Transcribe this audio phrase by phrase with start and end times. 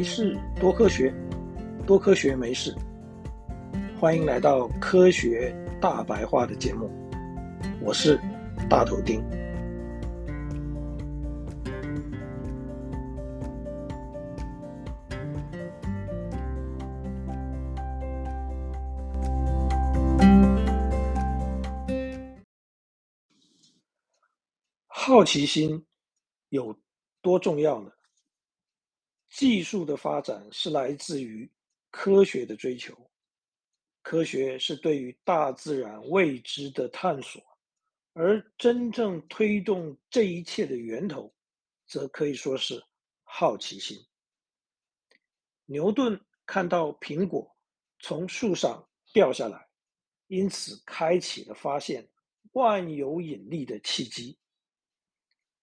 [0.00, 1.12] 没事，多科学，
[1.86, 2.74] 多科学没事。
[3.98, 6.90] 欢迎来到科学大白话的节目，
[7.82, 8.18] 我是
[8.66, 9.22] 大头丁。
[24.86, 25.84] 好奇心
[26.48, 26.74] 有
[27.20, 27.90] 多重要呢？
[29.30, 31.50] 技术的发展是来自于
[31.90, 32.94] 科学的追求，
[34.02, 37.40] 科学是对于大自然未知的探索，
[38.12, 41.32] 而真正推动这一切的源头，
[41.86, 42.84] 则可以说是
[43.22, 43.96] 好奇心。
[45.66, 47.56] 牛顿看到苹果
[48.00, 49.68] 从树上掉下来，
[50.26, 52.08] 因此开启了发现
[52.52, 54.36] 万有引力的契机。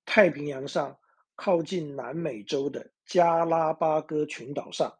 [0.05, 0.97] 太平洋上，
[1.37, 4.91] 靠近南美洲的加拉巴哥群岛上，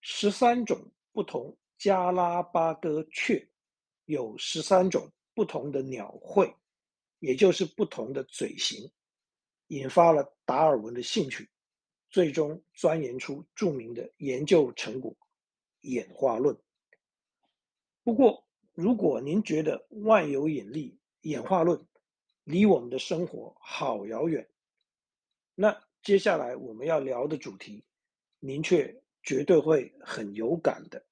[0.00, 0.80] 十三种
[1.12, 3.46] 不同加拉巴哥雀，
[4.04, 6.54] 有十三种不同的鸟喙，
[7.18, 8.88] 也就是不同的嘴型，
[9.66, 11.50] 引发了达尔文的兴趣，
[12.10, 15.14] 最终钻研出著名的研究成果——
[15.82, 16.56] 演化论。
[18.04, 21.84] 不过，如果您觉得万有引力演化论
[22.44, 24.48] 离我们的生活好遥远，
[25.58, 27.82] 那接下来我们要聊的主题，
[28.40, 31.02] 您却绝对会很有感的。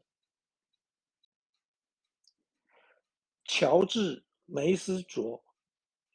[3.46, 5.42] 乔治·梅斯卓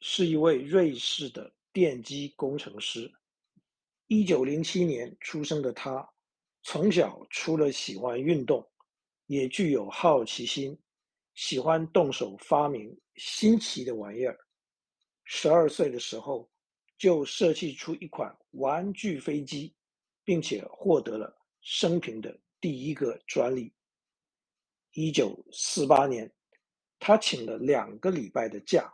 [0.00, 3.12] 是一位瑞士的电机工程师。
[4.06, 6.08] 一九零七年出生的他，
[6.62, 8.64] 从小除了喜欢运动，
[9.26, 10.78] 也具有好奇心，
[11.34, 14.38] 喜欢动手发明新奇的玩意儿。
[15.24, 16.48] 十二岁的时候，
[17.00, 19.74] 就设计出一款玩具飞机，
[20.22, 23.72] 并且获得了生平的第一个专利。
[24.92, 26.30] 一九四八年，
[26.98, 28.92] 他请了两个礼拜的假，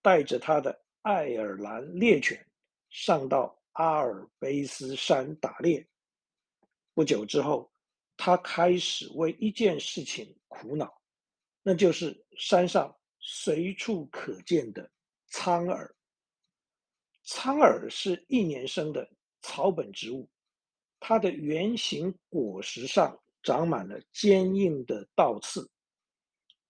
[0.00, 2.46] 带着他的爱尔兰猎犬
[2.90, 5.84] 上到阿尔卑斯山打猎。
[6.94, 7.68] 不久之后，
[8.16, 11.02] 他开始为一件事情苦恼，
[11.60, 14.88] 那就是山上随处可见的
[15.26, 15.92] 苍耳。
[17.26, 19.08] 苍耳是一年生的
[19.42, 20.30] 草本植物，
[21.00, 25.68] 它的圆形果实上长满了坚硬的倒刺，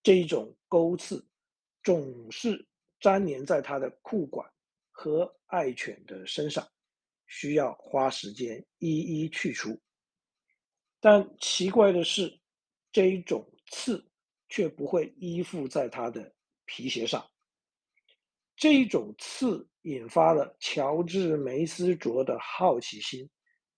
[0.02, 1.22] 这一种钩刺
[1.84, 2.66] 总是
[3.00, 4.50] 粘连在它的裤管
[4.90, 6.66] 和爱犬的身上，
[7.26, 9.78] 需要花时间一一去除。
[11.00, 12.34] 但奇怪的是，
[12.90, 14.02] 这一种刺
[14.48, 16.34] 却不会依附在它的
[16.64, 17.30] 皮鞋上。
[18.56, 23.28] 这一种刺引发了乔治·梅斯卓的好奇心，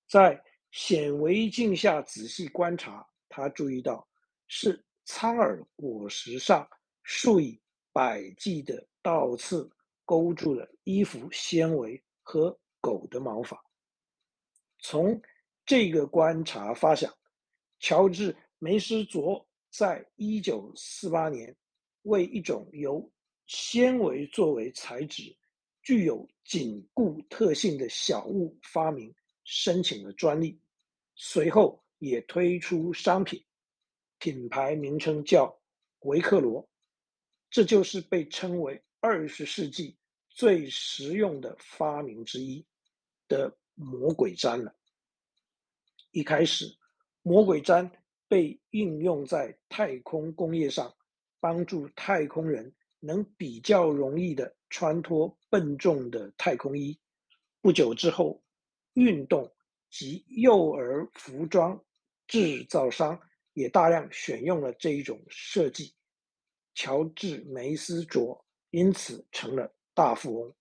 [0.09, 4.09] 在显微镜下仔细观察，他注意到
[4.47, 6.67] 是苍耳果实上
[7.03, 7.61] 数以
[7.93, 9.71] 百计的倒刺
[10.07, 13.63] 勾住了衣服纤维和狗的毛发。
[14.79, 15.21] 从
[15.67, 17.13] 这个观察发想，
[17.81, 21.55] 乔治·梅斯卓在一九四八年
[22.05, 23.13] 为一种由
[23.47, 25.37] 纤维作为材质、
[25.89, 29.11] 具有紧固特性的小物发明
[29.45, 30.61] 申请了专利，
[31.15, 33.43] 随后也推出商品，
[34.19, 35.59] 品牌名称叫
[36.01, 36.69] 维克罗，
[37.49, 39.97] 这就是被称为二十世纪
[40.29, 42.63] 最实用的发明之一
[43.27, 44.77] 的魔鬼毡了。
[46.11, 46.67] 一开始，
[47.23, 47.91] 魔鬼毡
[48.29, 50.95] 被应用在太空工业上，
[51.41, 52.75] 帮助太空人。
[53.01, 56.99] 能比较容易的穿脱笨重的太空衣。
[57.61, 58.43] 不久之后，
[58.95, 59.53] 运动
[59.91, 61.83] 及幼儿服装
[62.27, 63.21] 制造商
[63.53, 65.95] 也大量选用了这一种设计。
[66.75, 70.55] 乔治·梅斯卓因此成了大富翁，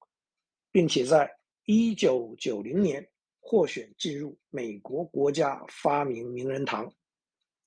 [0.72, 1.32] 并且在
[1.66, 3.08] 一九九零年
[3.40, 6.92] 获选进入美国国家发明名人堂。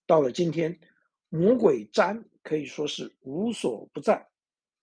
[0.06, 0.76] 到了今天，
[1.28, 4.26] 魔鬼毡可以说是无所不在。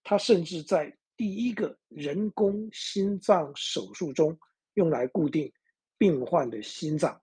[0.04, 4.40] 他甚至在第一个人工心脏手术中
[4.76, 5.52] 用来固定
[5.98, 7.20] 病患的心脏。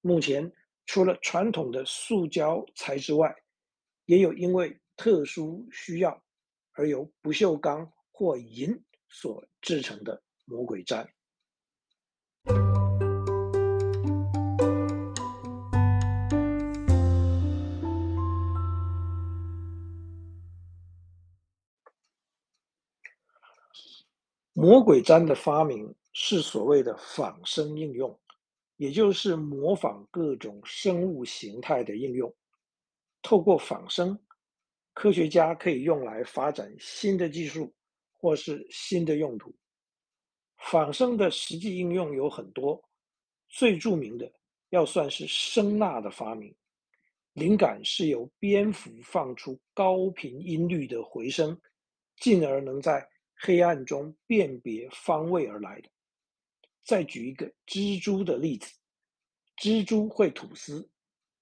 [0.00, 0.50] 目前，
[0.86, 3.36] 除了传统的塑胶材质外，
[4.06, 6.24] 也有因为特殊需要
[6.72, 11.06] 而由不锈钢或银所制成的魔鬼毡。
[24.56, 28.16] 魔鬼毡的发明是所谓的仿生应用，
[28.76, 32.32] 也就是模仿各种生物形态的应用。
[33.20, 34.16] 透过仿生，
[34.92, 37.74] 科学家可以用来发展新的技术
[38.12, 39.52] 或是新的用途。
[40.58, 42.80] 仿生的实际应用有很多，
[43.48, 44.32] 最著名的
[44.70, 46.54] 要算是声纳的发明。
[47.32, 51.60] 灵感是由蝙蝠放出高频音律的回声，
[52.18, 53.04] 进而能在
[53.36, 55.88] 黑暗中辨别方位而来的。
[56.84, 58.72] 再举一个蜘蛛的例子，
[59.56, 60.90] 蜘蛛会吐丝，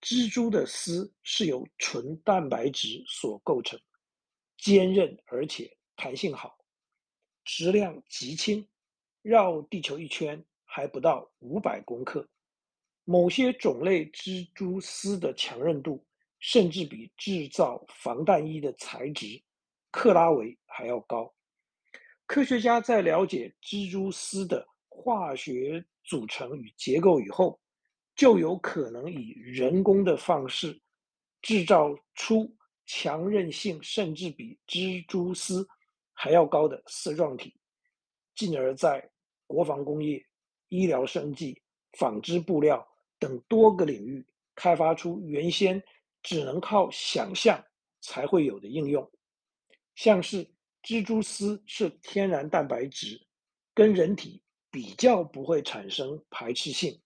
[0.01, 3.81] 蜘蛛的丝是由纯蛋白质所构成，
[4.57, 6.59] 坚韧而且弹性好，
[7.45, 8.67] 质量极轻。
[9.23, 12.29] 绕地球一圈还不到五百公克，
[13.05, 16.05] 某些种类蜘蛛丝的强韧度
[16.41, 19.41] 甚至比制造防弹衣的材质
[19.93, 21.33] 克拉维还要高。
[22.27, 27.61] 科学家在了解蜘蛛丝的化学组成与结构以后，
[28.15, 30.81] 就有可能以人工的方式
[31.43, 32.51] 制造出
[32.87, 35.67] 强韧性甚至比蜘蛛丝
[36.13, 37.55] 还要高的丝状体，
[38.35, 39.07] 进而在
[39.47, 40.25] 国防工业、
[40.69, 41.61] 医疗生技、
[41.99, 42.87] 纺织布料
[43.19, 44.25] 等多个领域
[44.55, 45.83] 开发出原先
[46.23, 47.63] 只能靠想象
[48.01, 49.11] 才会有的应用，
[49.95, 50.49] 像是
[50.83, 53.21] 蜘蛛丝是天然蛋白质，
[53.75, 57.01] 跟人体比较不会产生排斥性，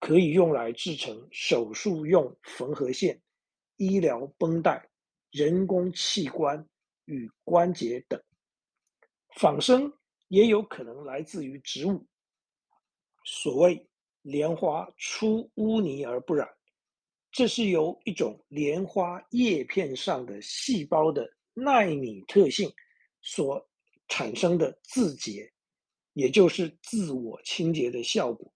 [0.00, 3.20] 可以用来制成手术用缝合线、
[3.76, 4.88] 医疗绷带、
[5.30, 6.66] 人工器官
[7.04, 8.22] 与关节等，
[9.36, 9.92] 仿生。
[10.28, 12.06] 也有可能来自于植物。
[13.22, 13.86] 所谓
[14.24, 16.48] “莲花出污泥而不染”，
[17.30, 22.72] 这是由一种莲花叶片上的细胞的奈米特性
[23.22, 23.66] 所
[24.08, 25.50] 产生的自洁，
[26.12, 28.52] 也就是自我清洁的效果。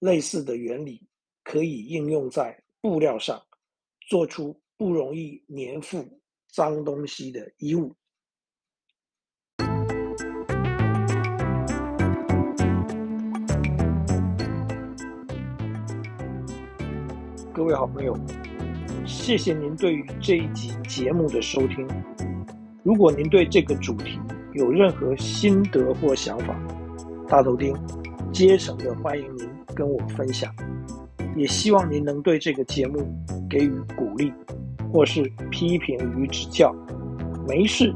[0.00, 1.06] 类似的原理
[1.44, 3.40] 可以应用在布料上，
[4.08, 7.94] 做出不容易粘附脏东西的衣物。
[17.54, 18.18] 各位好朋友，
[19.06, 21.86] 谢谢您对于这一集节目的收听。
[22.82, 24.18] 如果您对这个主题
[24.54, 26.54] 有任何心得或想法，
[27.28, 27.74] 大头钉
[28.32, 30.52] 竭诚的欢迎您跟我分享。
[31.36, 33.06] 也希望您能对这个节目
[33.48, 34.32] 给予鼓励
[34.92, 36.74] 或是批评与指教。
[37.48, 37.94] 没事，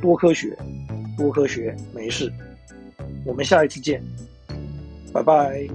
[0.00, 0.56] 多科学，
[1.16, 1.74] 多科学。
[1.94, 2.30] 没事，
[3.24, 4.02] 我们下一次见。
[5.12, 5.66] 拜拜！